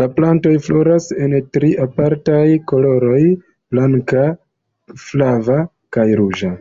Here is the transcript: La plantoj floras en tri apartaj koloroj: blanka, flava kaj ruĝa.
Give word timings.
La 0.00 0.06
plantoj 0.14 0.54
floras 0.68 1.04
en 1.26 1.36
tri 1.56 1.68
apartaj 1.84 2.42
koloroj: 2.72 3.20
blanka, 3.76 4.26
flava 5.06 5.60
kaj 6.00 6.08
ruĝa. 6.24 6.52